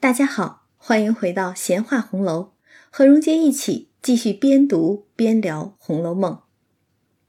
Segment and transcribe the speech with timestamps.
[0.00, 2.54] 大家好，欢迎回到闲话红楼，
[2.88, 6.32] 和荣杰一起继续边读边聊《红楼梦》。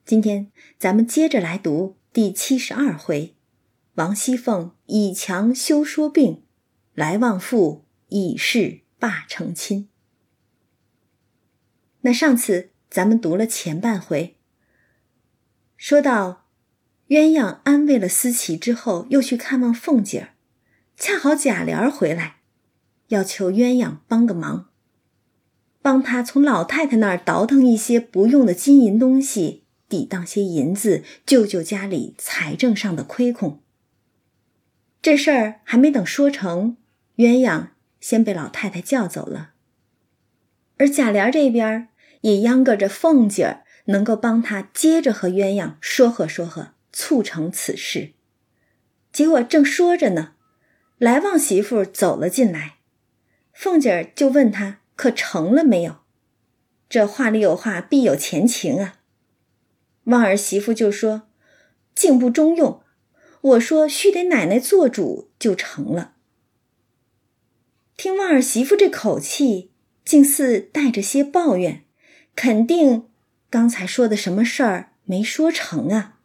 [0.05, 0.49] 今天
[0.79, 3.35] 咱们接着来读第七十二回：
[3.95, 6.43] 王熙凤以强休说病，
[6.93, 9.89] 来旺妇以势霸成亲。
[11.99, 14.37] 那上次咱们读了前半回，
[15.75, 16.47] 说到
[17.09, 20.29] 鸳鸯安慰了思琪之后，又去看望凤姐儿，
[20.95, 22.37] 恰好贾琏回来。
[23.11, 24.69] 要求鸳鸯帮个忙，
[25.81, 33.61] 帮他从老太太那儿倒腾一些不用的金银东西，抵当些银子，救救家里财政上的亏空。
[35.01, 36.77] 这事儿还没等说成，
[37.17, 37.67] 鸳鸯
[37.99, 39.51] 先被老太太叫走了。
[40.77, 41.89] 而贾琏这边
[42.21, 48.13] 也央搁着凤姐儿能够帮他接着和鸳鸯说和说和，促成此事。
[49.11, 50.35] 结果正说着呢，
[50.97, 52.75] 来旺媳妇走了进来。
[53.61, 55.97] 凤姐儿就问他：“可成了没有？”
[56.89, 59.01] 这话里有话，必有前情啊。
[60.05, 61.29] 旺儿媳妇就说
[61.93, 62.81] ：“竟不中用，
[63.41, 66.15] 我说须得奶奶做主就成了。”
[67.95, 69.69] 听旺儿媳妇这口气，
[70.03, 71.85] 竟似带着些抱怨，
[72.35, 73.09] 肯定
[73.51, 76.17] 刚才说的什么事儿没说成啊。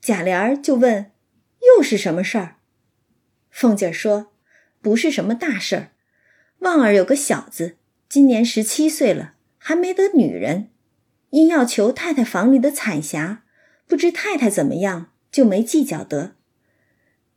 [0.00, 1.10] 贾琏儿就问
[1.76, 2.58] ：“又是什么事儿？”
[3.50, 4.32] 凤姐儿说
[4.80, 5.88] ：“不是什么大事儿。”
[6.62, 7.76] 旺儿有个小子，
[8.08, 10.70] 今年十七岁了，还没得女人，
[11.30, 13.42] 因要求太太房里的彩霞，
[13.88, 16.36] 不知太太怎么样，就没计较得。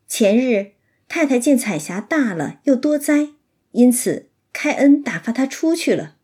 [0.07, 0.73] 前日
[1.07, 3.29] 太太见彩霞大了又多灾，
[3.71, 6.17] 因此开恩打发她出去了，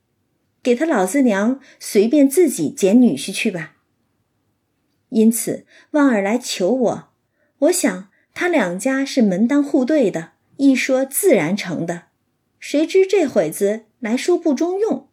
[0.62, 3.78] 给他老子娘随便自己捡女婿去吧。
[5.10, 7.10] 因此旺儿来求我，
[7.58, 12.11] 我想他两家是门当户对的，一说自然成的。
[12.62, 15.10] 谁知这会子来说不中用。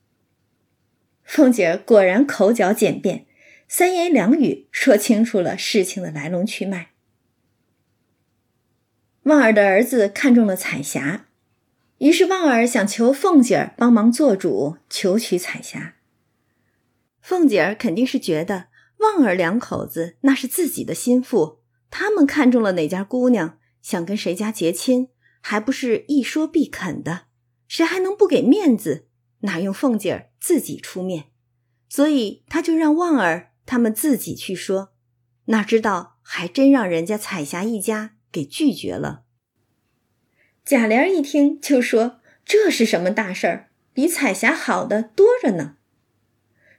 [1.24, 3.27] 凤姐儿果然口角简便，
[3.66, 6.90] 三言两语说清楚了事情的来龙去脉。
[9.23, 11.28] 旺儿的儿子看中了彩霞，
[11.98, 15.96] 于是旺儿想求凤姐儿帮忙做主，求娶彩霞。
[17.20, 18.68] 凤姐儿肯定是觉得
[18.98, 25.08] 旺儿两口子那是自己的心腹，他们看中了哪家姑娘，想跟谁家结亲，
[25.40, 27.27] 还不是一说必肯的。
[27.68, 29.06] 谁还能不给面子？
[29.42, 31.27] 哪用凤姐儿自己出面？
[31.89, 34.92] 所以他就让旺儿他们自己去说。
[35.46, 39.23] 哪知道还真让人家彩霞一家给拒绝了。
[40.64, 43.70] 贾琏一听就说：“这是什么大事儿？
[43.95, 45.77] 比彩霞好的多着呢。”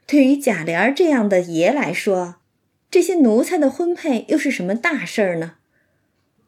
[0.06, 2.35] 对于贾琏这样的爷来说，
[2.91, 5.56] 这些奴才的婚配又是什么大事儿呢？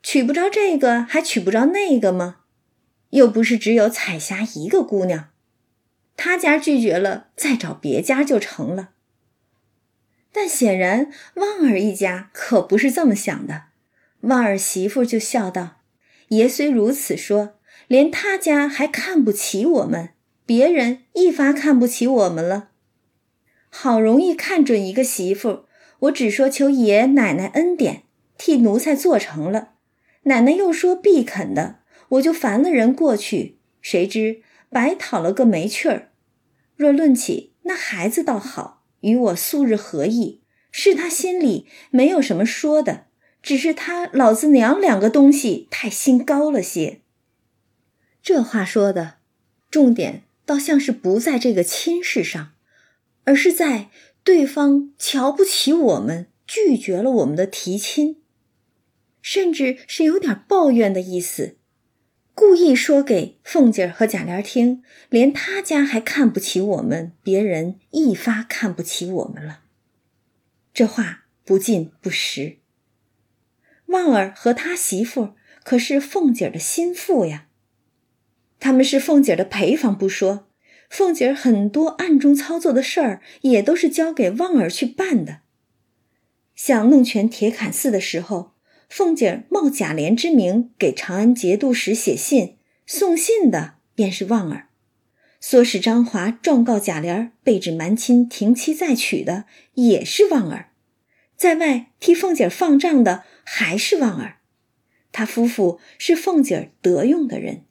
[0.03, 2.40] 娶不着这个，还娶不着那个吗？
[3.11, 5.29] 又不是只有彩霞一个姑娘，
[6.17, 8.89] 他家拒绝了，再找别家就成了。
[10.33, 13.63] 但显然旺儿一家可不是这么想的。
[14.21, 15.81] 旺儿媳妇就笑道
[16.29, 17.55] ：“爷虽如此说，
[17.87, 20.11] 连他家还看不起我们，
[20.45, 22.69] 别人一发看不起我们了。
[23.69, 25.65] 好容易看准一个媳妇，
[25.99, 28.03] 我只说求爷奶奶恩典，
[28.37, 29.73] 替奴才做成了，
[30.23, 31.79] 奶奶又说必肯的。”
[32.11, 36.11] 我就烦了人过去，谁知白讨了个没趣儿。
[36.75, 40.41] 若论起那孩子倒好，与我素日合意，
[40.71, 43.05] 是他心里没有什么说的，
[43.41, 47.01] 只是他老子娘两个东西太心高了些。
[48.21, 49.15] 这话说的，
[49.69, 52.51] 重点倒像是不在这个亲事上，
[53.23, 53.89] 而是在
[54.23, 58.21] 对方瞧不起我们，拒绝了我们的提亲，
[59.21, 61.55] 甚至是有点抱怨的意思。
[62.33, 69.61] 故意说给凤姐儿和贾琏听，连他家还看不起我们，别人一发看不起我们了。
[70.73, 72.57] 这话不尽不实。
[73.87, 77.47] 旺儿和他媳妇可是凤姐儿的心腹呀，
[78.59, 80.47] 他们是凤姐儿的陪房不说，
[80.89, 85.41] 凤姐儿很多暗中操作的事儿也都是交给旺儿去办的。
[86.55, 88.50] 像弄权铁槛寺的时候。
[88.91, 94.67] 凤姐冒贾琏之名给长安节度使写信，送信的便是旺儿；
[95.41, 99.45] 唆使张华状告贾琏被指瞒亲停妻再娶的
[99.75, 100.73] 也是旺儿；
[101.37, 104.39] 在外替凤姐放账的还是旺儿。
[105.13, 107.63] 他夫妇是凤姐得用的人，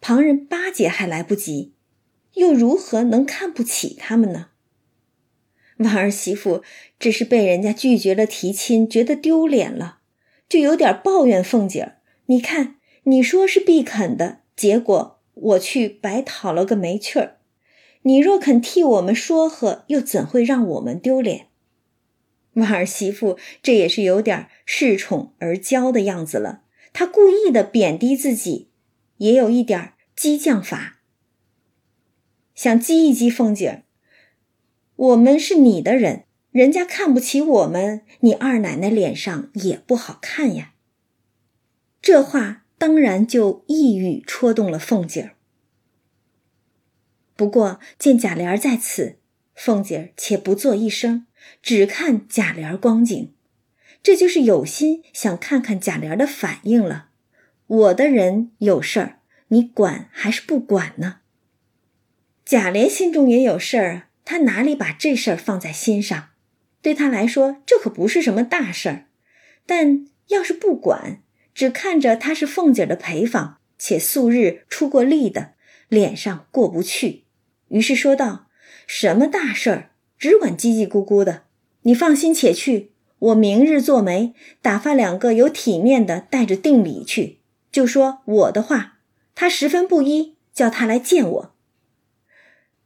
[0.00, 1.72] 旁人巴结还来不及，
[2.34, 4.50] 又如何能看不起他们呢？
[5.78, 6.62] 旺儿媳妇
[7.00, 9.97] 只是被人家拒绝了提亲，觉得丢脸了。
[10.48, 17.38] 就有点抱怨凤姐儿，你看，你说是必肯的，结果我去白讨了个没趣儿。
[18.02, 21.48] 你若肯替我们说和，又怎会让我们丢脸？
[22.54, 26.62] 婉儿媳妇这也是有点恃宠而骄的样子了。
[26.92, 28.70] 她故意的贬低自己，
[29.18, 31.00] 也有一点激将法，
[32.54, 33.82] 想激一激凤姐儿。
[34.96, 40.72] 我们是你的人，人家看不起我们，你二奶奶脸上也不好看呀。
[42.00, 45.34] 这话当然就一语戳动了凤姐儿。
[47.36, 49.18] 不过见贾琏在此，
[49.54, 51.26] 凤姐儿且不作一声，
[51.62, 53.34] 只看贾琏光景，
[54.02, 57.10] 这就是有心想看看贾琏的反应了。
[57.66, 61.16] 我的人有事儿，你管还是不管呢？
[62.44, 66.30] 贾琏心中也有事儿，他哪里把这事儿放在心上？
[66.80, 69.06] 对他来说，这可不是什么大事儿。
[69.66, 71.22] 但要是不管，
[71.54, 75.54] 只看着他是凤姐的陪房，且素日出过力的，
[75.88, 77.24] 脸上过不去。
[77.68, 78.48] 于是说道
[78.86, 81.44] ：“什么大事儿，只管叽叽咕咕的。
[81.82, 87.40] 你放心且去，我明日做媒，打发两个有体面的带着定礼去，
[87.70, 88.98] 就说我的话。
[89.34, 91.54] 他十分不依，叫他来见我。”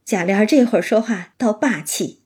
[0.05, 2.22] 贾琏这会儿说话倒霸气，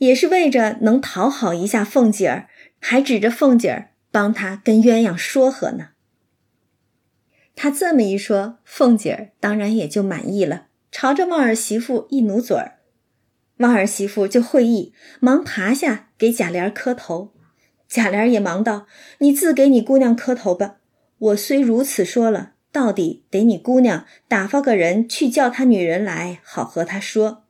[0.00, 2.48] 也是为着能讨好一下凤姐儿，
[2.80, 5.88] 还指着凤姐儿帮他跟鸳鸯说和呢。
[7.54, 10.68] 他这么一说，凤姐儿当然也就满意了。
[10.90, 12.78] 朝着旺儿媳妇一努嘴儿，
[13.58, 17.34] 旺儿媳妇就会意，忙爬下给贾琏磕头。
[17.86, 18.86] 贾琏也忙道
[19.20, 20.76] ：“你自给你姑娘磕头吧。
[21.18, 27.44] 我虽如此说了，到底得你姑娘打发个人去叫他女人来，好和他说。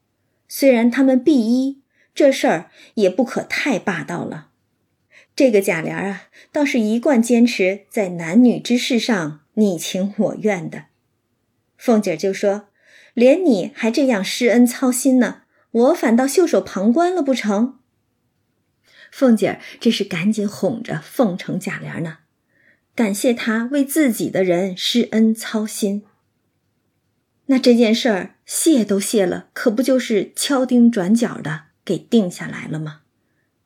[0.49, 1.80] 虽然他们必依，
[2.21, 4.49] 这事儿也不可太霸道了。
[5.35, 10.85] 这个贾琏啊，倒是一贯坚持在男女之事上你情我愿的。”
[11.79, 12.67] 凤姐就说。
[13.15, 17.79] 连你还这样施恩操心呢，我反倒袖手旁观了不成？
[19.11, 22.19] 凤姐这是赶紧哄着奉承贾琏呢，
[22.95, 26.05] 感谢他为自己的人施恩操心。
[27.47, 33.01] 那这件事儿谢都谢了，可不就是敲钉转角的给定下来了吗？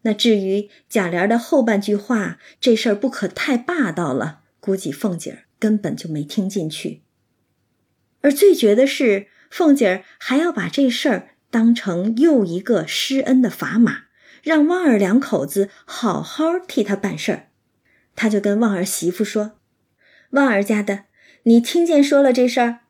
[0.02, 7.02] 那至于贾琏的后半句话，这事儿不可太霸道了，估计凤姐儿根本就没听进去。
[8.22, 9.26] 而最绝的是。
[9.50, 14.06] 凤姐儿还要把这事儿当成又一个施恩的砝码，
[14.42, 17.50] 让旺儿两口子好好替他办事儿。
[18.16, 19.52] 她就跟旺儿媳妇说
[20.30, 21.04] ：“旺儿家的，
[21.44, 22.80] 你听见说了这事儿，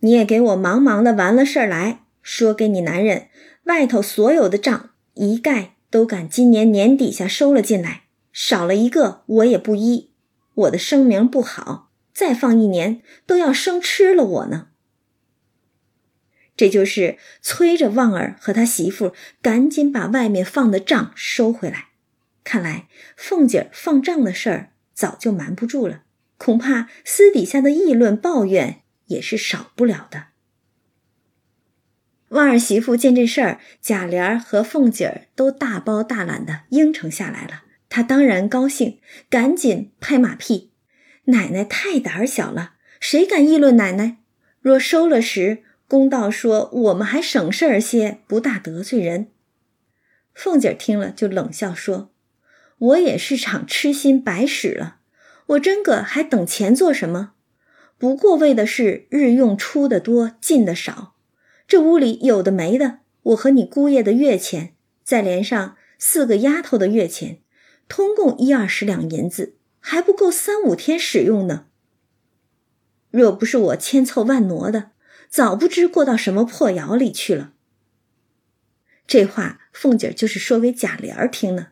[0.00, 3.26] 你也给我忙忙的完了事儿来说给你男人，
[3.64, 10.10] 外头所有的账一概都赶今年年底下收了进来，少了一个我也不依。
[10.54, 14.68] 我的声名不好，再放一年都要生吃了我呢。”
[16.54, 21.88] 这就是催着旺儿和他媳妇赶紧把外面放的账收回来。
[22.44, 26.02] 看来凤姐放账的事儿早就瞒不住了，
[26.36, 30.31] 恐怕私底下的议论抱怨也是少不了的。
[32.32, 38.98] 旺儿媳妇见这事儿，贾琏和凤姐儿都大包大揽的应承下来了，她当然高兴，
[39.28, 40.72] 赶紧拍马屁
[41.26, 44.18] ：“奶奶太胆小了，谁敢议论奶奶？
[44.60, 45.62] 若收了时。”
[45.92, 49.26] 公道说：“我们还省事儿些，不大得罪人。”
[50.32, 52.12] 凤姐儿听了就冷笑说
[52.78, 55.00] ：“我也是场痴心白使了，
[55.48, 57.32] 我真个还等钱做什么？
[57.98, 61.14] 不过为的是日用出的多，进的少。
[61.72, 67.40] 这屋里有的没的，我和你姑爷的月钱，再连上四个丫头的月钱，
[67.88, 71.68] 通共一二十两银子，还不够三五天使用呢。
[73.10, 74.90] 若不是我千凑万挪的。”
[75.32, 77.54] 早不知过到什么破窑里去了。
[79.06, 81.68] 这话凤姐就是说给贾琏儿听呢，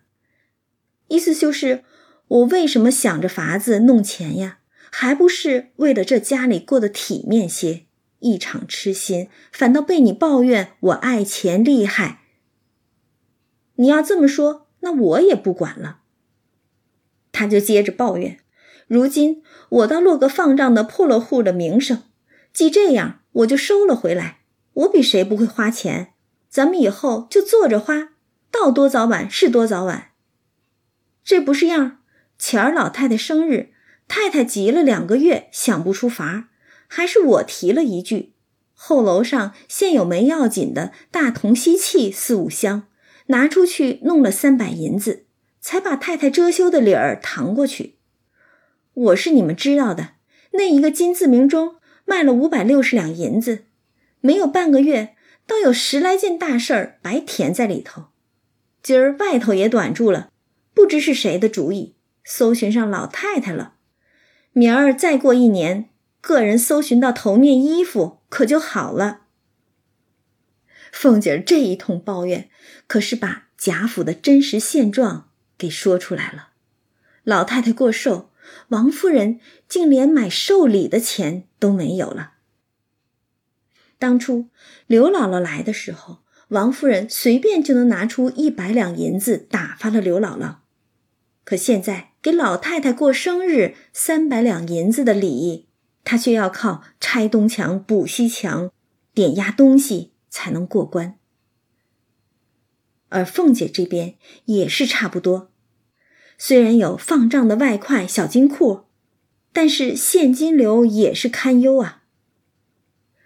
[1.08, 1.84] 意思就是
[2.26, 4.60] 我为什么想着法子弄钱呀？
[4.90, 7.84] 还不是为了这家里过得体面些？
[8.20, 12.20] 一场痴心，反倒被你抱怨我爱钱厉害。
[13.74, 16.00] 你要这么说，那我也不管了。
[17.32, 18.38] 他就接着抱怨：
[18.86, 22.04] 如今我倒落个放账的破落户的名声，
[22.52, 23.18] 既这样。
[23.32, 24.40] 我就收了回来，
[24.72, 26.14] 我比谁不会花钱，
[26.48, 28.08] 咱们以后就坐着花，
[28.50, 30.10] 到多早晚是多早晚。
[31.22, 32.00] 这不是样
[32.36, 33.72] 前儿老太太生日，
[34.08, 36.48] 太太急了两个月想不出法儿
[36.92, 38.34] 还是我提了一句。
[38.74, 42.88] 后楼上现有没要紧的大铜锡器四五箱，
[43.26, 45.26] 拿出去弄了三百银子，
[45.60, 47.98] 才把太太遮羞的理儿搪过去。
[48.92, 50.14] 我是你们知道的，
[50.54, 51.76] 那一个金字名中。
[52.06, 53.66] 卖了五百六十两银子，
[54.20, 55.14] 没有半个月，
[55.46, 58.06] 倒有十来件大事儿白填在里头。
[58.82, 60.28] 今儿外头也短住了，
[60.74, 61.94] 不知是谁的主意，
[62.24, 63.74] 搜寻上老太太了。
[64.52, 65.90] 明儿再过一年，
[66.20, 69.22] 个人搜寻到头面衣服，可就好了。
[70.92, 72.50] 凤姐儿这一通抱怨，
[72.86, 76.50] 可是把贾府的真实现状给说出来了。
[77.22, 78.30] 老太太过寿，
[78.68, 82.32] 王夫人竟连买寿礼的钱都没有了。
[83.98, 84.48] 当初
[84.86, 90.56] 刘姥姥来的时候，王夫人随便就能拿出一百两银子打发了刘姥姥，
[91.44, 95.68] 可现在给老太太过生日三百两银子的礼，
[96.04, 98.70] 他却要靠拆东墙补西墙，
[99.14, 101.18] 点压东西才能过关。
[103.08, 104.14] 而凤姐这边
[104.44, 105.50] 也是差不多，
[106.38, 108.84] 虽然有放账的外快小金库，
[109.52, 112.04] 但是现金流也是堪忧啊。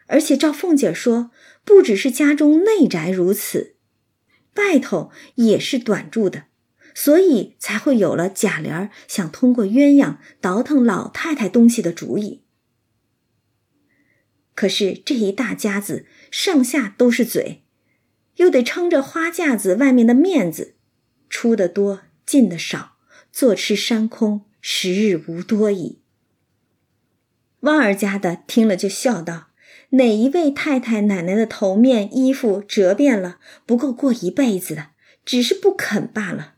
[0.07, 1.31] 而且照凤姐说，
[1.65, 3.77] 不只是家中内宅如此，
[4.57, 6.45] 外头也是短住的，
[6.95, 12.44] 所以才会有了贾琏想通过鸳鸯倒腾老太太东西的主意。
[14.55, 17.63] 可是这一大家子上下都是嘴，
[18.37, 20.75] 又得撑着花架子外面的面子，
[21.29, 22.97] 出的多，进的少，
[23.33, 26.01] 坐吃山空，时日无多矣。
[27.61, 29.49] 旺儿家的听了就笑道。
[29.91, 34.89] 哪一位太太奶奶的头面衣服折遍了，不够过一辈子的，
[35.25, 36.55] 只是不肯罢了。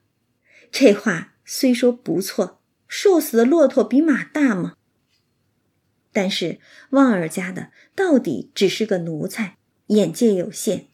[0.72, 4.74] 这话虽说不错，瘦死的骆驼比马大嘛。
[6.16, 6.60] 但是
[6.92, 9.58] 旺儿家的到底只是个奴才，
[9.88, 10.86] 眼界有限，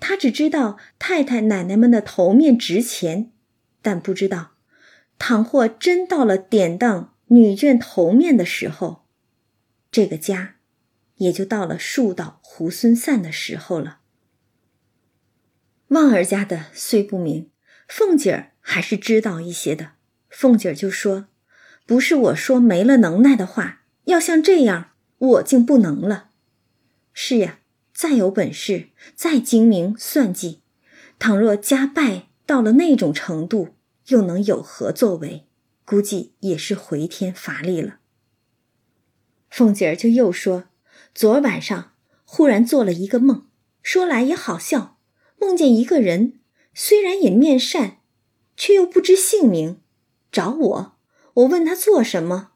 [0.00, 3.30] 他只知道太太奶奶们的头面值钱，
[3.80, 4.54] 但不知道，
[5.16, 9.04] 倘或真到了典当女眷头面的时候，
[9.92, 10.56] 这个家。
[11.18, 14.00] 也就到了树倒猢狲散的时候了。
[15.90, 17.52] 旺儿家的虽不明，
[17.86, 19.92] 凤姐儿还是知道一些的。
[20.28, 21.28] 凤姐儿就说
[21.86, 26.30] ：“不是我说没了能耐的话，要像这样，我竟不能了。
[27.12, 27.60] 是呀，
[27.92, 30.60] 再有本事，再精明算计，
[31.18, 33.74] 倘若家败到了那种程度，
[34.08, 35.46] 又能有何作为？
[35.84, 37.98] 估计也是回天乏力了。”
[39.50, 40.64] 凤姐儿就又说。
[41.14, 41.92] 昨儿晚上
[42.24, 43.46] 忽然做了一个梦，
[43.82, 44.98] 说来也好笑。
[45.38, 46.40] 梦见一个人，
[46.74, 47.98] 虽然也面善，
[48.56, 49.80] 却又不知姓名，
[50.32, 50.96] 找我。
[51.34, 52.53] 我问他做什么，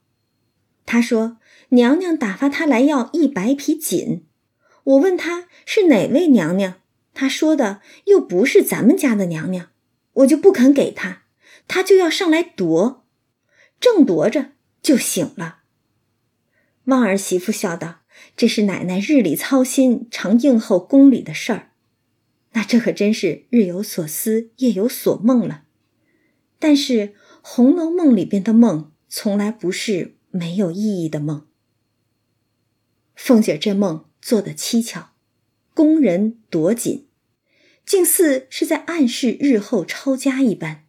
[0.90, 1.36] 他说
[1.68, 4.24] 娘娘打发他来要一百匹锦。
[4.84, 6.80] 我问他是哪位娘娘，
[7.12, 9.68] 他说的又不是咱们家的娘娘，
[10.14, 11.24] 我就不肯给他，
[11.68, 13.04] 他就要上来夺，
[13.78, 15.58] 正夺着就醒了。
[16.84, 17.96] 旺儿媳妇笑道。
[18.34, 21.70] 这是奶奶日里操心，常应候宫里的事儿，
[22.52, 25.64] 那这可真是日有所思，夜有所梦了。
[26.58, 26.92] 但是
[27.42, 31.46] 《红楼梦》里边的梦，从来不是没有意义的梦。
[33.14, 35.10] 凤姐这梦做的蹊跷，
[35.74, 37.08] 宫人夺锦，
[37.84, 40.84] 竟似是在暗示日后抄家一般。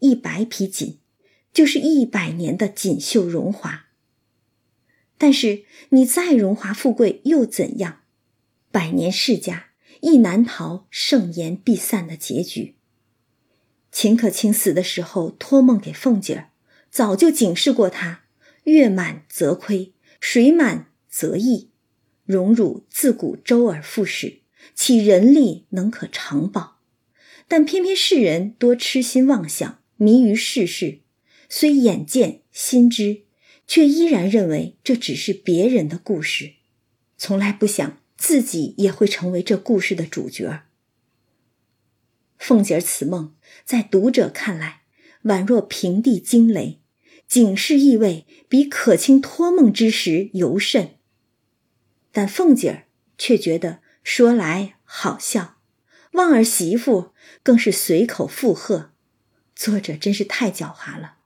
[0.00, 0.98] 一百匹锦，
[1.52, 3.86] 就是一百年的锦绣荣华。
[5.16, 8.00] 但是你再荣华富贵又怎样？
[8.70, 12.76] 百年世家亦难逃盛筵必散的结局。
[13.90, 16.50] 秦可卿死的时候托梦给凤姐儿，
[16.90, 18.23] 早就警示过她：
[18.64, 21.70] 月满则亏，水满则溢。
[22.24, 24.40] 荣辱自古周而复始，
[24.74, 26.80] 岂人力能可长保？
[27.48, 31.00] 但偏偏世人多痴心妄想，迷于世事，
[31.48, 33.24] 虽眼见心知。
[33.66, 36.56] 却依然认为这只是别人的故事，
[37.16, 40.64] 从来不想自己也会成为这故事的主角。
[42.36, 44.82] 凤姐儿此梦在读者看来
[45.22, 46.82] 宛若平地惊雷，
[47.26, 50.96] 警示意味比可卿托梦之时尤甚。
[52.12, 52.84] 但凤姐儿
[53.18, 55.56] 却觉得说来好笑，
[56.12, 57.12] 旺儿媳妇
[57.42, 58.92] 更是随口附和。
[59.54, 61.16] 作者真是太狡猾了，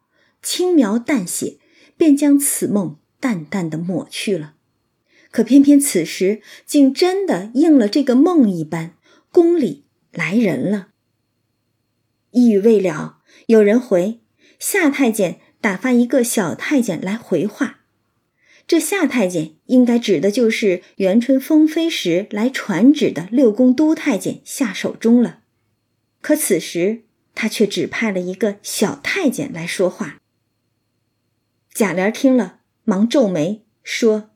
[0.42, 1.58] 轻描淡写。
[1.96, 4.54] 便将此梦淡淡的抹去了，
[5.32, 8.96] 可偏偏此时竟真的应了这个梦一般，
[9.32, 10.90] 宫里来人了。
[12.30, 14.20] 一语未了，有人回
[14.60, 17.80] 夏太监打发一个小太监来回话，
[18.66, 25.40] 这夏太监应该指的就是元春封妃时来传旨的六宫都太监夏守忠了。
[26.20, 30.18] 可此时他却只派了一个小太监来说话。
[31.72, 34.30] 贾琏听了，忙皱眉说：“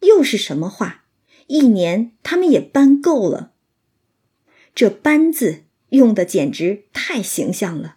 [0.00, 1.04] 又是什么话？
[1.46, 3.52] 一年他们也搬够了。
[4.74, 7.96] 这“搬”字用的简直太形象了，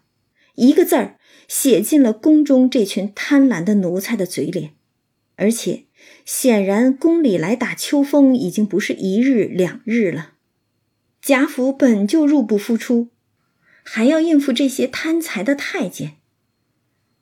[0.56, 1.19] 一个字儿
[1.50, 4.76] 写进了宫中这群贪婪的奴才的嘴脸，
[5.36, 5.86] 而且
[6.24, 10.36] 显然宫里来打秋风已经不是一日两日了。
[11.22, 13.10] 贾府本就入不敷出，
[13.84, 16.18] 还要应付这些贪财的太监，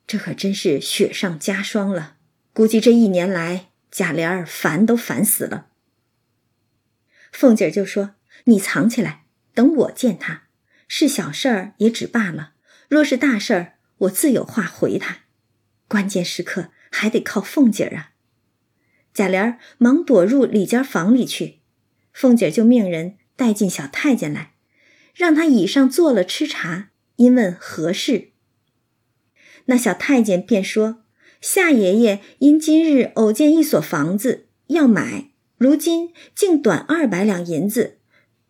[0.06, 2.16] 这可真是雪上加霜了。
[2.52, 5.68] 估计这一年来，贾琏儿烦都烦死了。
[7.32, 10.44] 凤姐就说：“你藏起来。”等我见他，
[10.86, 12.52] 是小事儿也只罢了；
[12.88, 15.18] 若是大事儿，我自有话回他。
[15.86, 18.12] 关键时刻还得靠凤姐儿啊！
[19.14, 21.60] 贾琏忙躲入里间房里去，
[22.12, 24.52] 凤姐儿就命人带进小太监来，
[25.14, 28.30] 让他椅上坐了吃茶，因问何事。
[29.64, 31.02] 那小太监便说：
[31.40, 37.98] 夏爷爷因今日偶见一所房子要买，如今竟短二百两银子。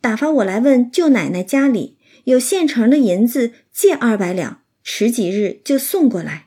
[0.01, 6.47] 打发我来问舅奶奶家里有现成的银子，借二百两，迟几日就送过来。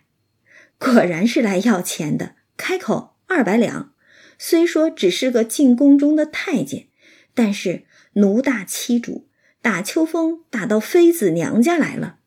[0.79, 3.93] 果然是来要钱的，开口二百两。
[4.39, 6.88] 虽说只是个进宫中的太监，
[7.36, 7.83] 但是
[8.13, 9.27] 奴大欺主，
[9.62, 12.17] 打秋风打到妃子娘家来了。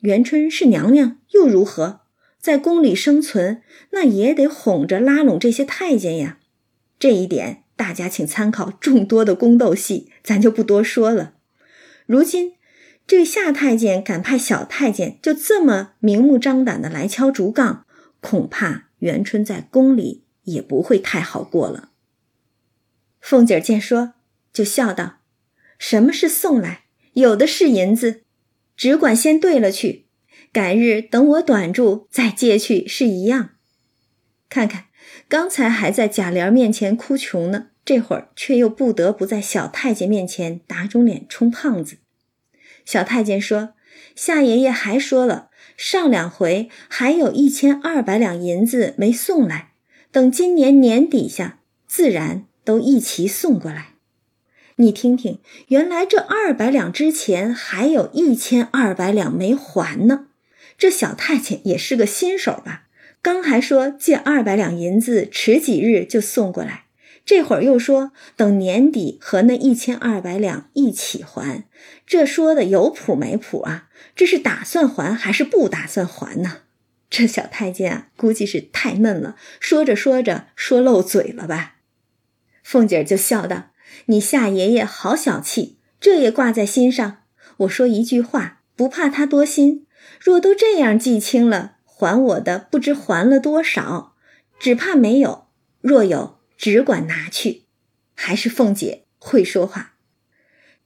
[0.00, 2.02] 元春是娘娘又如何？
[2.38, 6.40] 在宫里生存，那也得哄着拉拢这些太监呀。
[6.98, 7.62] 这一点。
[7.76, 11.34] 大家请参考众多的宫斗戏，咱就不多说了。
[12.06, 12.53] 如今
[13.06, 17.86] 这夏太监敢派小太监就这么明目张胆的来敲竹杠，
[18.20, 21.90] 恐怕元春在宫里也不会太好过了。
[23.20, 24.14] 凤姐儿见说，
[24.52, 25.20] 就笑道
[25.78, 26.84] ：“什么是送来？
[27.12, 28.22] 有的是银子，
[28.76, 30.06] 只管先兑了去，
[30.52, 33.50] 改日等我短住再借去是一样。
[34.48, 34.86] 看看。”
[35.28, 41.96] 刚才还在贾琏面前哭穷呢，这会儿却又不得不在小太监面前打肿脸充胖子。
[42.84, 43.74] 小太监说
[44.14, 49.72] ：“夏爷爷还说了，上两回还有一千二百两银子没送来，
[50.12, 53.94] 等今年年底下自然都一齐送过来。
[54.76, 60.26] 你听听，原来这二百两之前还有一千二百两没还呢。
[60.76, 62.82] 这小太监也是个新手吧？”
[63.22, 66.84] 刚还说借二百两银子，迟几日就送过来，
[67.24, 71.64] 这会儿又说等年底和那一千二百两一起还，
[72.06, 73.88] 这说的有谱没谱啊？
[74.14, 76.58] 这是打算还还是不打算还呢？
[77.08, 81.76] 这小太监啊，估计是太嫩了，说着说着说漏嘴了吧？
[82.62, 83.70] 凤姐就笑道
[84.06, 87.18] ：“你夏爷爷好小气，这也挂在心上。
[87.58, 89.86] 我说一句话，不怕他多心，
[90.20, 94.14] 若都这样记清了。”还我的不知还了多少，
[94.58, 95.46] 只怕没有；
[95.80, 97.62] 若有，只管拿去。
[98.14, 99.94] 还是凤姐会说话，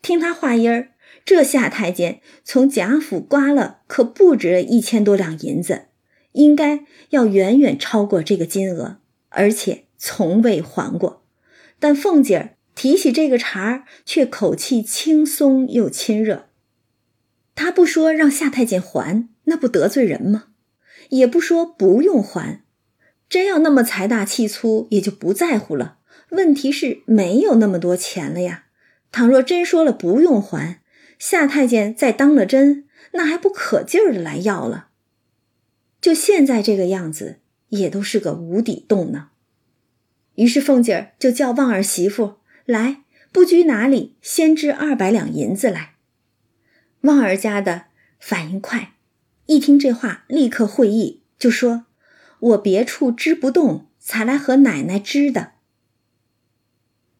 [0.01, 0.93] 听她话音儿，
[1.25, 5.89] 这夏太监从贾府刮了可不止一千多两银子，
[6.33, 11.25] 应该要远远超过这个金额，而且从未还过。
[11.79, 16.49] 但凤姐儿提起这个茬儿，却口气轻松又亲热。
[17.55, 20.47] 她不说让夏太监还，那不得罪人吗？
[21.11, 22.63] 也不说不用还，
[23.29, 25.99] 真要那么财大气粗，也就不在乎了。
[26.31, 28.65] 问题是没有那么多钱了呀。
[29.11, 30.83] 倘若真说了不用还，
[31.19, 34.89] 夏太监再当了真，那还不可劲儿的来要了。
[36.01, 39.31] 就现在这个样子，也都是个无底洞呢。
[40.37, 45.95] 于是凤姐儿就叫旺儿媳妇来，不拘哪里，先支二百两银子来。
[47.03, 47.87] 旺儿家的
[48.21, 48.93] 反应快。
[49.47, 51.87] 一听这话，立刻会意，就说
[52.41, 55.53] ：“我别处支不动，才来和奶奶支的。”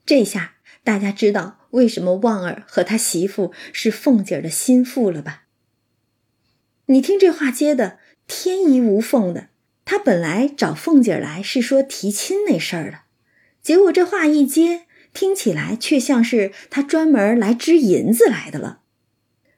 [0.07, 5.45] 这下大家知道为什么旺儿和他媳妇是凤姐儿的心腹了吧？
[6.87, 9.49] 你听这话接的天衣无缝的。
[9.85, 13.01] 他本来找凤姐儿来是说提亲那事儿的，
[13.63, 18.81] 结果这话一接，听起来却像是他专门来支银子来的了。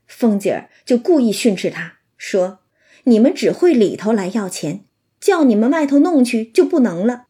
[0.06, 1.98] 凤姐儿就故意训斥他。
[2.16, 2.60] 说
[3.04, 4.84] ：“你们只会里头来要钱，
[5.20, 7.26] 叫你们外头弄去就不能了。”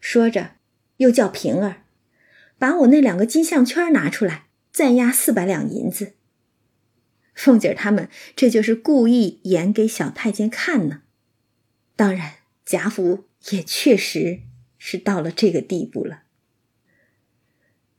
[0.00, 0.52] 说着，
[0.98, 1.82] 又叫平儿
[2.58, 6.14] 把我那两个金项圈拿出来，再押四百两银子。
[7.34, 11.02] 凤姐他们这就是故意演给小太监看呢。
[11.96, 14.40] 当然，贾府也确实
[14.78, 16.22] 是到了这个地步了。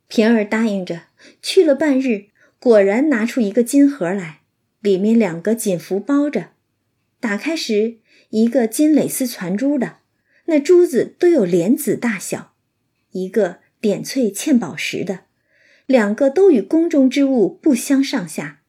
[0.07, 1.07] 平儿答应着
[1.41, 2.27] 去了半日，
[2.59, 4.41] 果然拿出一个金盒来。
[4.79, 6.51] 里面两个锦服包着，
[7.19, 7.97] 打开时
[8.35, 9.99] 一个金蕾丝攒珠的，
[10.47, 12.51] 那珠子都有莲子大小；
[13.11, 15.21] 一个点翠嵌宝石的，
[15.85, 18.59] 两个都与宫中之物不相上下。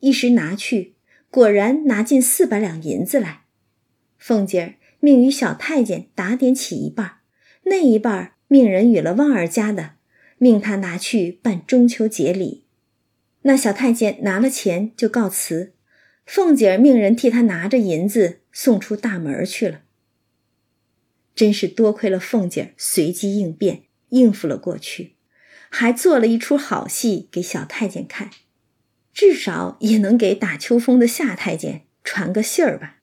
[0.00, 0.94] 一时拿去，
[1.28, 3.42] 果然拿进四百两银子来。
[4.16, 7.16] 凤姐儿命与小太监打点起一半，
[7.64, 9.96] 那一半命人与了旺儿家的，
[10.38, 12.64] 命他拿去办中秋节礼。
[13.42, 15.74] 那小太监拿了钱就告辞，
[16.24, 19.82] 凤姐儿命人替他拿着银子送出大门去了。
[21.34, 25.16] 真是多亏了凤姐随机应变，应付了过去，
[25.68, 28.30] 还做了一出好戏给小太监看，
[29.12, 33.00] 至少也能给打秋风的夏太监传个信儿吧。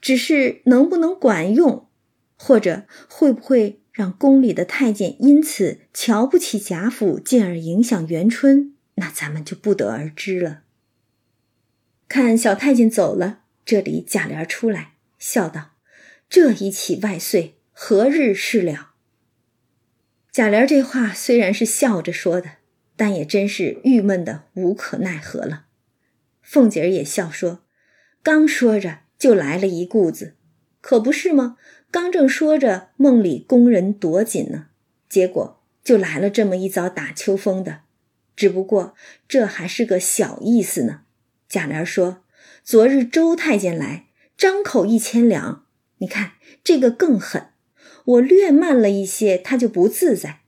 [0.00, 1.88] 只是能不能管用，
[2.36, 10.62] 或者会不会让宫里的太监因此瞧不起贾府，进而影响元春，那咱们就不得而知了。
[12.08, 15.72] 看小太监走了，这里贾琏出来笑道。
[16.28, 18.92] 这一起万岁，何日是了？
[20.32, 22.52] 贾琏这话虽然是笑着说的，
[22.96, 25.66] 但也真是郁闷的无可奈何了。
[26.42, 27.64] 凤姐儿也笑说
[28.22, 30.34] ：“刚说着就来了一顾子，
[30.80, 31.56] 可不是吗？
[31.90, 34.66] 刚正说着梦里宫人躲紧呢，
[35.08, 37.82] 结果就来了这么一遭打秋风的。
[38.34, 38.96] 只不过
[39.28, 41.02] 这还是个小意思呢。”
[41.48, 42.23] 贾琏说
[42.64, 44.06] ：“昨日周太监来，
[44.38, 45.66] 张口一千两。”
[45.98, 46.32] 你看
[46.64, 47.48] 这个更狠，
[48.06, 50.40] 我略慢了一些，他就不自在，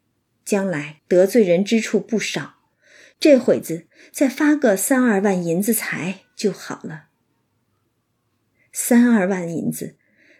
[0.45, 2.55] 将来得罪人之处不少。
[3.21, 7.05] 这会子再发个三二万银子财就好了。
[8.73, 9.97] 三二万银子，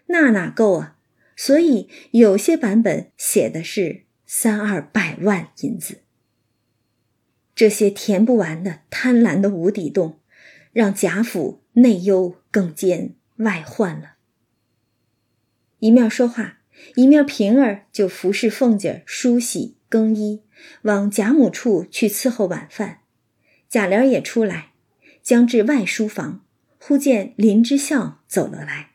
[0.07, 0.97] 那哪够啊？
[1.35, 6.01] 所以有些版本写的是三二百万银子。
[7.55, 10.19] 这些填不完的贪婪的无底洞，
[10.71, 14.15] 让贾府内忧更兼外患了。
[15.79, 16.59] 一面说话，
[16.95, 20.41] 一面平儿就服侍凤姐梳洗更衣，
[20.83, 23.01] 往贾母处去伺候晚饭。
[23.69, 24.71] 贾琏也出来，
[25.21, 26.43] 将至外书房，
[26.79, 28.91] 忽见林之孝走了来。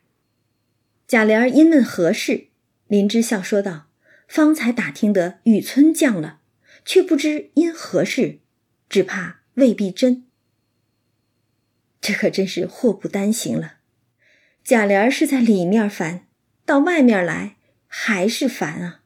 [1.06, 2.48] 贾琏因问何事，
[2.88, 3.86] 林之孝说道
[4.26, 6.40] ：“方才打听得雨村降了，
[6.84, 8.40] 却不知因何事，
[8.88, 10.26] 只怕未必真。”
[12.02, 13.76] 这可真是祸不单行了。
[14.62, 16.26] 贾琏是在里面烦。
[16.64, 17.56] 到外面来
[17.88, 19.02] 还是烦啊！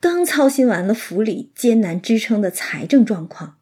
[0.00, 3.58] 刚操心完了府里艰难支撑的财政状况，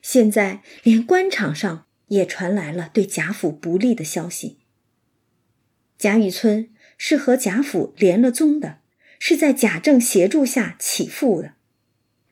[0.00, 4.60] 现在连官场上也传来了对贾府不利的消息。
[5.98, 8.78] 贾雨村是和贾府连了宗的，
[9.18, 11.52] 是在贾政协助下起复的，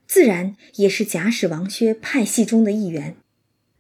[0.06, 3.16] 自然也是贾史王薛派系中的一员。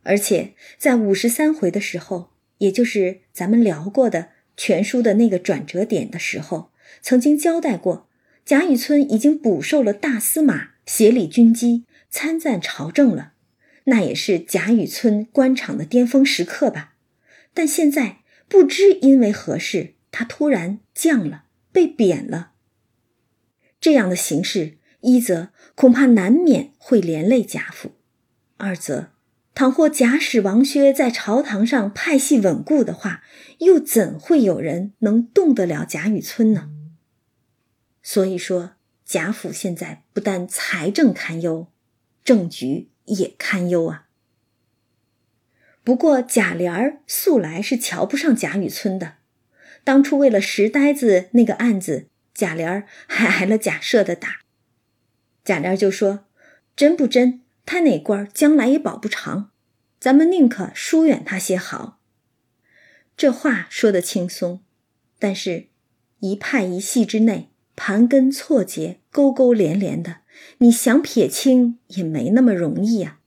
[0.08, 4.30] 而且在五十三回的时候，也就是咱们聊过的。
[4.56, 8.08] 全书的那个转折点的时候，曾经交代过，
[8.44, 13.34] 贾雨村已经补授了大司马，协理军机，参赞朝政了。
[13.84, 16.94] 那也是贾雨村官场的巅峰时刻吧？
[17.52, 22.52] 但现在不知因为何事，他突然降了，被贬了。
[23.78, 27.92] 这样的形势，一则恐怕难免会连累贾府，
[28.56, 29.10] 二则。
[29.58, 33.24] 倘或贾史王薛在朝堂上派系稳固的话，
[33.58, 36.70] 又怎会有人能动得了贾雨村呢？
[38.00, 41.66] 所以说，贾府现在不但财政堪忧，
[42.22, 44.06] 政局也堪忧啊。
[45.82, 49.14] 不过贾琏儿素来是瞧不上贾雨村的，
[49.82, 54.42] 当初为了石呆子那个案子，贾琏儿还挨了贾赦的打。
[55.42, 56.26] 贾琏就说
[56.76, 59.50] ：“真不真？”他哪官将来也保不长，
[60.00, 62.00] 咱们宁可疏远他些好。
[63.14, 64.62] 这话说的轻松，
[65.18, 65.66] 但是，
[66.20, 70.20] 一派一系之内，盘根错节，勾勾连连的，
[70.60, 73.18] 你想撇清也没那么容易呀。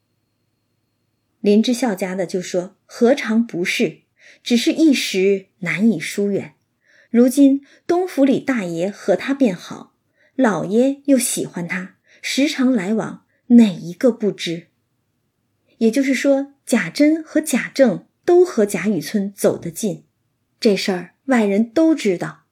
[1.40, 4.00] 林之孝家的就说：“何尝不是？
[4.42, 6.56] 只是一时难以疏远。
[7.12, 9.94] 如今东府里大爷和他便好，
[10.34, 13.21] 老爷又喜欢他，时常来往。”
[13.52, 14.68] 哪一个不知？
[15.80, 20.06] 也就是说，贾珍和贾政都和贾雨村走得近，
[20.60, 22.44] 这事儿外人都知道。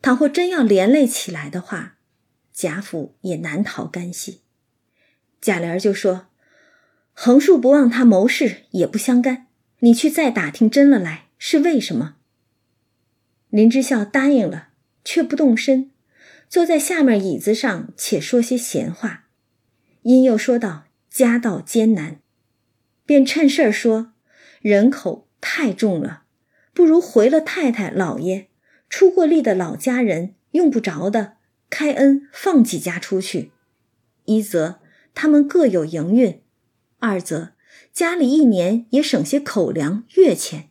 [0.00, 1.98] 倘或真要连累起来的话，
[2.54, 4.40] 贾府也难逃干系。
[5.42, 6.28] 贾琏就说
[7.12, 9.48] ：“横竖不忘他谋事，也不相干。
[9.80, 12.16] 你去再打听真了来，是为什么？”
[13.50, 14.68] 林之孝答应了，
[15.04, 15.90] 却不动身，
[16.48, 19.26] 坐在下面椅子上，且说些闲话。
[20.02, 22.20] 因又说道：“家道艰难，
[23.04, 24.12] 便趁事儿说，
[24.60, 26.22] 人口太重了，
[26.72, 28.48] 不如回了太太、老爷，
[28.88, 31.34] 出过力的老家人用不着的，
[31.68, 33.50] 开恩放几家出去，
[34.24, 34.80] 一则
[35.14, 36.40] 他们各有营运，
[36.98, 37.52] 二则
[37.92, 40.70] 家里一年也省些口粮月钱。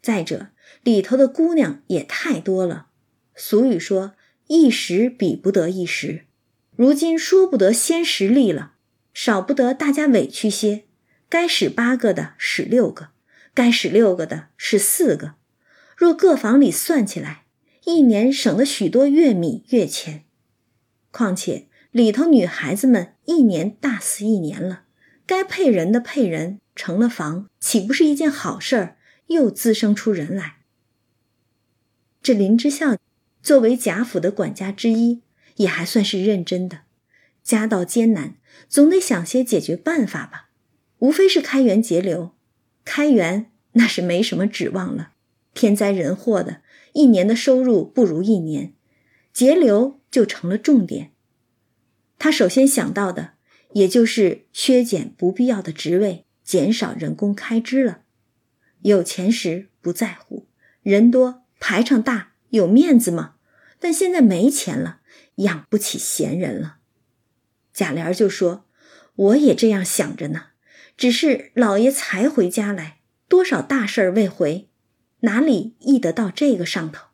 [0.00, 0.48] 再者
[0.82, 2.88] 里头的姑娘也太多了，
[3.36, 4.14] 俗语说
[4.48, 6.24] 一时比不得一时，
[6.82, 8.72] 如今说不得先实力了，
[9.14, 10.82] 少不得大家委屈些，
[11.28, 13.10] 该使八个的使六个，
[13.54, 15.34] 该使六个的使四个，
[15.96, 17.44] 若各房里算起来。
[17.84, 20.24] 一年省了许多月米月钱，
[21.12, 24.82] 况且里头女孩子们一年大死一年了，
[25.24, 28.96] 该配人的配人，成了房，岂不是一件好事儿？
[29.28, 30.56] 又滋生出人来。
[32.20, 32.96] 这林之孝
[33.40, 35.22] 作为贾府的管家之一，
[35.62, 36.80] 也还算是认真的。
[37.42, 38.36] 家道艰难，
[38.68, 40.50] 总得想些解决办法吧。
[40.98, 42.32] 无非是开源节流，
[42.84, 45.12] 开源那是没什么指望了，
[45.54, 46.62] 天灾人祸的。
[46.92, 48.74] 一年的收入不如一年，
[49.32, 51.12] 节流就成了重点。
[52.18, 53.32] 他首先想到的，
[53.72, 58.02] 也就是削减不必要的职位，减少人工开支了。
[58.82, 60.46] 有钱时不在乎，
[60.82, 63.36] 人多排场大有面子吗。
[63.82, 65.00] 但现在没钱了，
[65.38, 66.76] 养不起闲人了。
[67.72, 68.66] 贾琏就说
[69.16, 70.50] ：“我也这样想着呢，
[70.96, 74.68] 只是老爷才回家来，多少大事儿未回。”
[75.22, 77.08] 哪里易得到这个上头？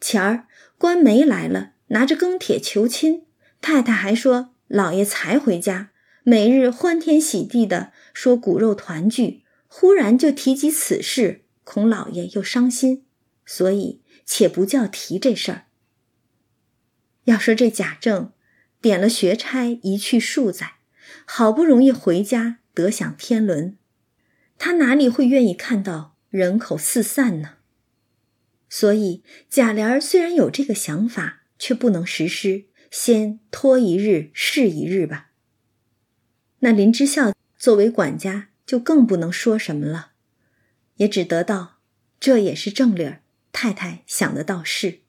[0.00, 0.46] 前儿
[0.78, 3.26] 官媒来了，拿着庚帖求亲，
[3.60, 5.90] 太太还说老爷才回家，
[6.22, 13.04] 每日欢天喜地的说骨肉团聚，忽然就提及此事，恐老爷又伤心，
[13.44, 15.66] 所以且不叫提这事儿。
[17.24, 18.32] 要说这贾政
[18.80, 20.74] 点了学差一去数载，
[21.24, 23.76] 好不容易回家得享天伦，
[24.58, 26.12] 他哪里会愿意看到？
[26.30, 27.56] 人口四散呢，
[28.70, 35.32] 所以贾琏虽然有这个想法，却不能实施，先拖一日是一日吧。
[36.60, 40.12] 那林之孝作为管家，就更不能说什么了，
[40.96, 41.80] 也只得道
[42.18, 43.20] ：“这也是正理儿，
[43.52, 45.00] 太太想的倒是。”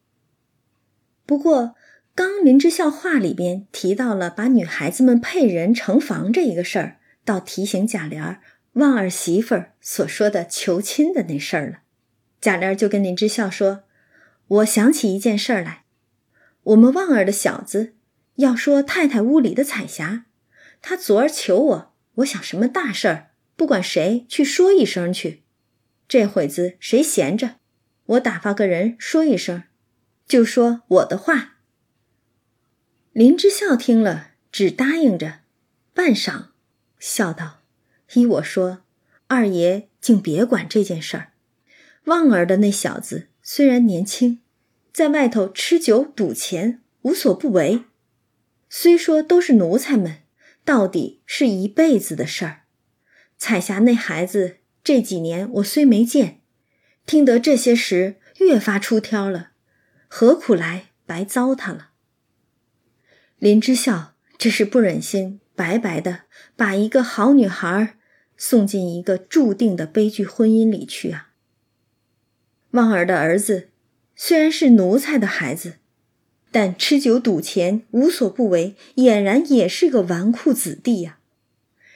[1.26, 1.76] 不过，
[2.16, 8.42] 刚林之孝话里边提到了把女孩子们配人成房这一个事儿，倒提醒贾琏儿。
[8.74, 11.80] 旺儿媳妇儿所说的求亲的那事儿了，
[12.42, 13.84] 贾琏儿就跟林之孝说
[14.48, 15.86] ：“我想起一件事儿来，
[16.64, 17.94] 我们旺儿的小子
[18.36, 20.26] 要说太太屋里的彩霞，
[20.82, 25.44] 他昨儿求我，我想什么大事儿，不管谁去说一声去。
[26.08, 27.56] 这会子谁闲着，
[28.06, 29.64] 我打发个人说一声，
[30.28, 31.52] 就说我的话。”
[33.14, 35.42] 林之孝听了，只答应着，
[35.94, 36.46] 半晌，
[36.98, 37.60] 笑道。
[38.14, 38.82] 依我说，
[39.28, 41.34] 二爷竟别管这件事儿。
[42.06, 44.42] 旺儿的那小子虽然年轻，
[44.92, 47.84] 在外头吃酒赌钱无所不为，
[48.68, 50.24] 虽说都是奴才们，
[50.66, 52.62] 到底是一辈子的事儿。
[53.38, 56.42] 彩霞那孩子这几年我虽没见，
[57.06, 59.52] 听得这些时越发出挑了，
[60.08, 61.90] 何苦来白糟蹋了？
[63.44, 66.22] 林之孝这是不忍心白白的
[66.56, 67.98] 把一个好女孩。
[68.38, 71.32] 送进一个注定的悲剧婚姻里去啊！
[72.72, 73.68] 旺儿的儿子
[74.16, 75.74] 虽然是奴才的孩子，
[76.52, 81.20] 但吃酒赌钱无所不为，俨然也是个纨绔子弟呀。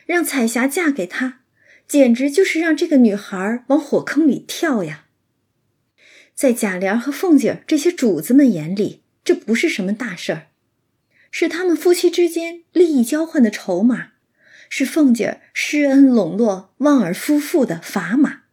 [0.05, 1.39] 让彩霞嫁给他，
[1.88, 5.05] 简直就是让这个女孩往火坑里跳呀！
[6.36, 10.47] 在贾琏和凤姐这些主子们眼里，这不是什么大事儿，
[11.39, 14.13] 是他们夫妻之间利益交换的筹码。
[14.69, 18.45] 是凤姐施恩笼络旺儿夫妇的砝码，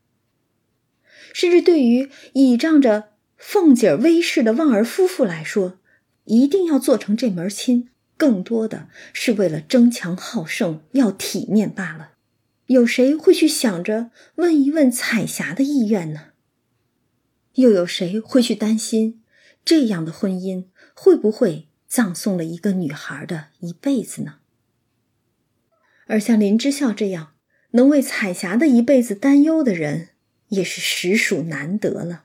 [1.33, 5.79] 甚至对于倚仗着凤姐威势的旺儿夫妇来说，
[6.25, 12.11] 一定要做成这门亲，更多的是为了争强好胜、要体面罢了。
[12.67, 16.33] 有谁会去想着问一问彩霞的意愿呢？
[17.55, 19.23] 又有谁会去担心
[19.65, 24.37] 这样的婚姻会不会葬送了一个女孩的一辈子呢？
[26.07, 27.35] 而像林之孝这样
[27.71, 30.11] 能为彩霞的一辈子担忧的人，
[30.49, 32.25] 也是实属难得了。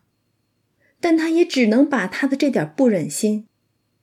[1.00, 3.48] 但他也只能把他的这点不忍心，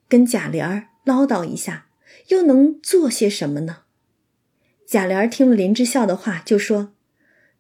[0.09, 1.89] 跟贾琏唠叨一下，
[2.29, 3.83] 又能做些什么呢？
[4.87, 6.95] 贾琏听了林之孝的话，就说：“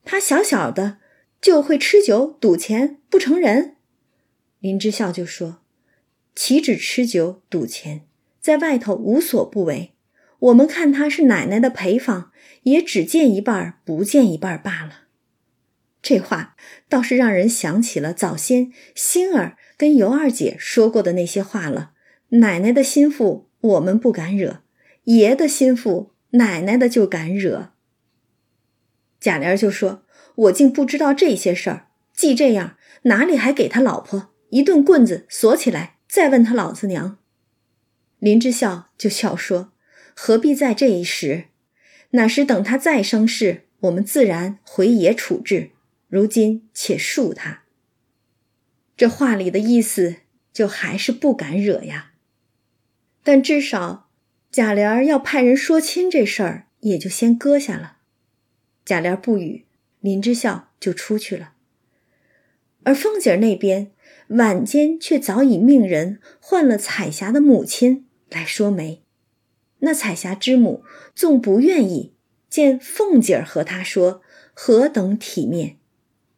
[0.04, 0.98] 他小小的
[1.40, 3.76] 就会吃酒赌钱，不成人。”
[4.60, 5.60] 林之孝就说
[6.36, 8.02] ：“岂止吃酒赌钱，
[8.40, 9.94] 在外头无所不为。”
[10.38, 12.30] 我们看他是奶奶的陪房，
[12.64, 15.04] 也只见一半不见一半罢了。
[16.02, 16.54] 这话
[16.90, 21.92] 倒是让人想起了早先星儿跟尤二姐说过的那些话了，
[22.28, 24.60] 奶奶的心腹我们不敢惹，
[25.04, 27.72] 爷的心腹奶奶的就敢惹。”
[29.18, 30.04] 贾琏就说
[30.36, 31.88] ：“我竟不知道这些事儿。
[32.12, 37.18] 既这样，哪里还给他老婆一顿棍子锁起来，再问他老子娘？”
[38.18, 39.74] 林之孝就笑说
[40.16, 41.48] ：“何必在这一时？
[42.12, 45.72] 那时等他再生事，我们自然回爷处置。
[46.08, 47.64] 如今且恕他。”
[48.96, 50.16] 这话里的意思，
[50.54, 52.12] 就还是不敢惹呀。
[53.22, 54.08] 但至少
[54.50, 57.98] 贾琏要派人说亲这事儿，也就先搁下了。
[58.86, 59.66] 贾琏不语，
[60.00, 61.52] 林之孝就出去了。
[62.84, 63.90] 而凤姐那边
[64.28, 69.02] 晚间却早已命人唤了彩霞的母亲来说媒。
[69.80, 70.84] 那彩霞之母
[71.14, 72.14] 纵不愿意
[72.48, 75.76] 见凤姐儿和她说何等体面，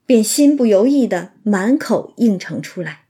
[0.05, 3.07] 便心不由意的满口应承出来。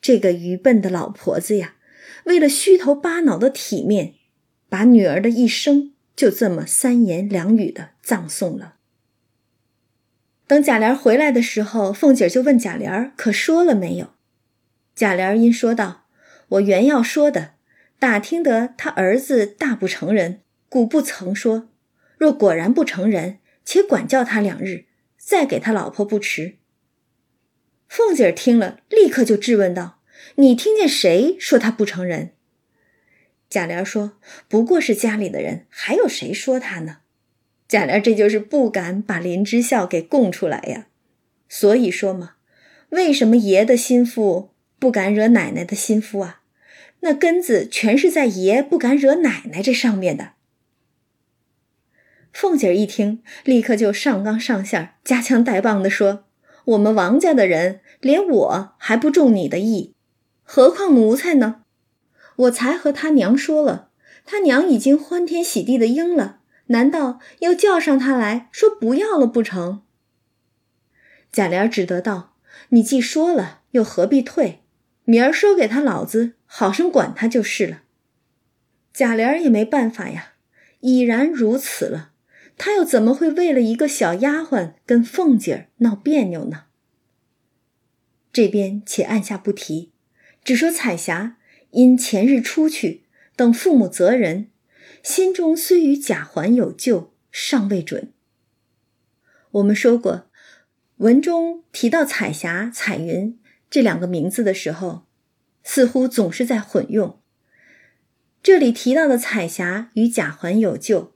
[0.00, 1.76] 这个愚笨的老婆子呀，
[2.24, 4.14] 为了虚头巴脑的体面，
[4.68, 5.92] 把女儿的一生。
[6.16, 8.74] 就这么三言两语的葬送了。
[10.50, 14.14] 等贾琏回来的时候，凤姐就问贾琏可说了没有？
[14.96, 16.08] 贾琏因说道
[16.58, 17.52] ：“我原要说的，
[18.00, 21.68] 打听得他儿子大不成人，故不曾说。
[22.18, 24.86] 若果然不成人，且管教他两日，
[25.16, 26.56] 再给他老婆不迟。”
[27.88, 30.00] 凤姐听了，立刻就质问道
[30.34, 32.32] ：“你听见谁说他不成人？”
[33.48, 34.14] 贾琏说
[34.50, 36.96] ：“不过是家里的人，还有谁说他呢？”
[37.70, 40.88] 贾琏这就是不敢把林之孝给供出来呀。
[41.48, 42.32] 所以说嘛，
[42.88, 46.40] 为什么爷的心腹不敢惹奶奶的心腹啊？
[47.02, 50.32] 那根子全是在爷不敢惹奶奶这上面的。
[52.32, 56.24] 凤姐一听，立刻就上纲上线、夹枪带棒的说
[56.66, 59.94] ：“我们王家的人，连我还不中你的意，
[60.42, 61.62] 何况奴才呢？”
[62.34, 63.90] 我才和他娘说了，
[64.26, 66.39] 他娘已经欢天喜地的应了，
[66.70, 69.82] 难道又叫上他来说不要了不成？
[71.30, 72.36] 贾琏只得道
[72.70, 74.60] ：“你既说了，又何必退？
[75.04, 77.82] 明儿说给他老子，好生管他就是了。”
[78.92, 80.32] 贾琏也没办法呀，
[80.80, 82.12] 已然如此了，
[82.56, 86.64] 他又怎么会为了一个小丫鬟跟凤姐儿闹别扭呢？
[88.32, 89.92] 这边且按下不提，
[90.44, 91.36] 只说彩霞。
[91.72, 93.04] 因前日出去，
[93.36, 94.49] 等父母责人，
[95.02, 98.12] 心中虽与贾环有旧，尚未准。
[99.52, 100.26] 我们说过，
[100.98, 103.38] 文中提到彩霞、彩云
[103.70, 105.06] 这两个名字的时候，
[105.64, 107.18] 似乎总是在混用。
[108.42, 111.14] 这里提到的彩霞与贾环有旧，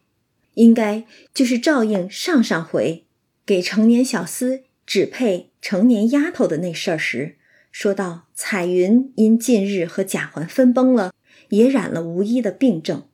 [0.55, 3.07] 应该就是照应上上回
[3.47, 7.37] 给成年小厮指配成年丫头的那事儿时。
[7.71, 11.13] 说到彩云因近日和贾环分崩了，
[11.49, 13.09] 也染了无医的病症，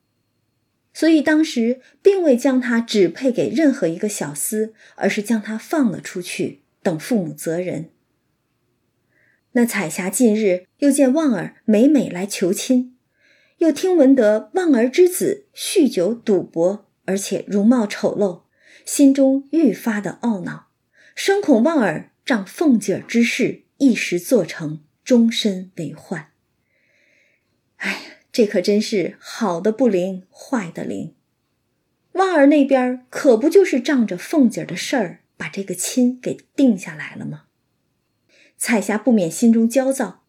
[1.00, 7.88] 所以当时并未将他指配给任何一个小厮，而是将他放了出去，等父母责人。
[9.52, 12.98] 那彩霞近日又见旺儿每每来求亲，
[13.60, 18.42] 又听闻得旺儿之子酗酒赌博，而且容貌丑陋，
[18.84, 20.68] 心中愈发的懊恼，
[21.14, 23.62] 生恐旺儿仗凤姐儿之事。
[23.78, 26.32] 一时做成，终身为患。
[27.76, 27.98] 哎呀，
[28.32, 31.14] 这可真是好的不灵，坏的灵。
[32.12, 37.44] 旺儿那边可不就是仗着凤姐的事儿，把这个亲给定下来了吗？
[38.56, 40.24] 彩霞不免心中焦躁，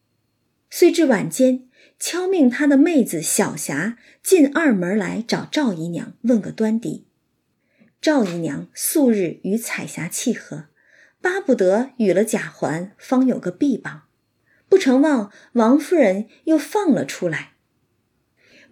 [0.69, 1.67] 遂至晚间
[1.99, 7.05] 敲命她的妹子小霞进二门来找赵姨娘问个端底。
[7.99, 10.65] 赵姨娘素日与彩霞契合。
[11.21, 14.05] 巴不得与了贾环，方有个臂膀，
[14.67, 17.51] 不成望王夫人又放了出来。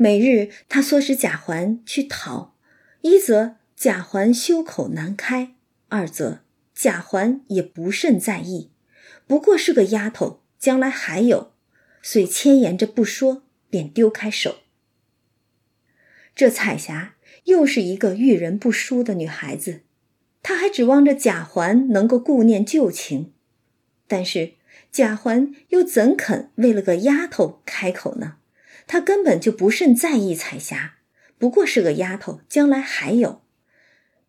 [0.02, 2.56] 每日他唆使贾环去讨，
[3.02, 5.56] 一则贾环羞口难开，
[5.90, 6.40] 二则
[6.74, 8.72] 贾环也不甚在意，
[9.28, 11.52] 不过是个丫头，将来还有，
[12.02, 14.60] 遂牵延着不说，便丢开手。
[16.34, 19.82] 这彩霞又是一个遇人不淑的女孩子。
[20.41, 23.34] 她还指望着贾环能够顾念旧情，
[24.08, 24.54] 但是
[24.93, 28.38] 贾环又怎肯为了个丫头开口呢？
[28.92, 30.96] 他根本就不甚在意彩霞，
[31.38, 33.44] 不过是个丫头，将来还有。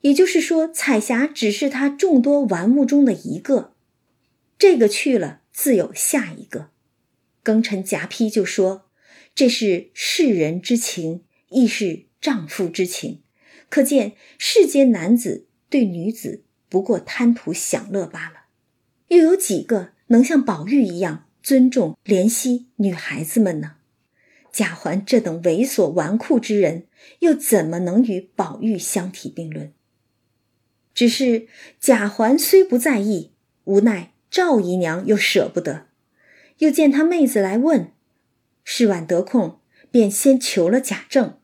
[0.02, 3.72] 也就是说，彩霞只是他众多玩物中的一个，
[4.58, 6.68] 这个去了，自有下一个。
[7.42, 8.90] 庚辰夹批就说
[9.34, 13.22] ：“这是世人之情，亦是丈夫之情。”
[13.70, 15.46] 可见世间男子。
[15.70, 18.46] 对女子不过贪图享乐罢了，
[19.06, 23.76] 又有几个能像宝玉一样尊重、怜惜女孩子们呢？
[24.60, 26.84] 贾环这等猥琐纨绔之人，
[27.20, 29.72] 又怎么能与宝玉相提并论？
[30.92, 31.46] 只是
[31.80, 33.32] 贾环虽不在意，
[33.64, 35.86] 无奈赵姨娘又舍不得，
[36.58, 37.92] 又见他妹子来问，
[38.62, 41.38] 是晚得空，便先求了贾政。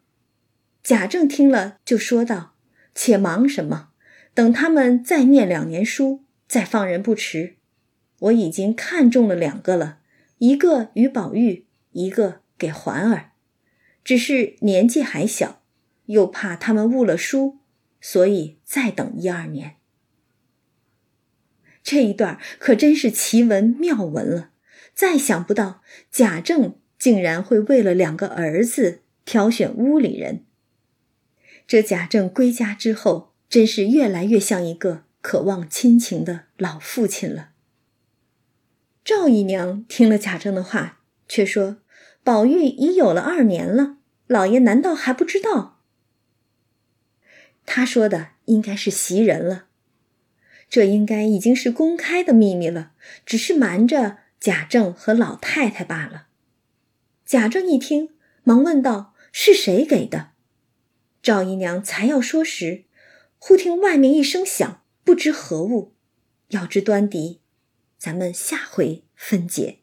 [0.83, 2.53] 贾政听了，就说道
[2.95, 3.93] ：“且忙什么？
[4.35, 7.57] 等他们再念两年书，再放人不迟。
[8.19, 10.01] 我已经看中了两个了，
[10.37, 13.33] 一个与宝玉，一个给环儿。
[14.05, 15.63] 只是年纪还小，
[16.07, 17.59] 又怕他们误了书，
[18.01, 19.77] 所以再等一二年。”
[21.83, 24.51] 这一段可真是奇闻妙闻了。
[24.93, 30.45] 再想不到贾政竟然会为了两个儿子挑选屋里人。
[31.67, 37.51] 这贾政归家之后，真是越来越像一个渴望亲情的老父亲了。
[39.05, 41.77] 赵姨娘听了贾政的话，却说
[42.27, 45.81] ：“宝玉已有了二年了，老爷难道还不知道？”
[47.65, 49.67] 他说的应该是袭人了，
[50.69, 52.91] 这应该已经是公开的秘密了，
[53.25, 56.27] 只是瞒着贾政和老太太罢了。
[57.25, 60.31] 贾政一听，忙问道：“是谁给的？”
[61.23, 62.87] 赵姨娘才要说时，
[63.39, 65.95] 忽听外面一声响，不知何物。
[66.49, 67.41] 要知端倪，
[67.97, 69.79] 咱们下回分解。